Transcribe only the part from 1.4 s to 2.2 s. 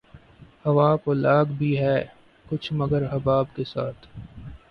بھی ہے